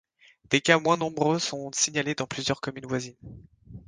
[0.49, 3.15] Des cas moins nombreux sont signalés dans plusieurs communes voisines.